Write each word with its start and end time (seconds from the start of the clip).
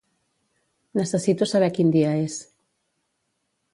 Necessito 0.99 1.49
saber 1.51 1.69
quin 1.75 1.93
dia 1.97 2.17
és. 2.25 2.39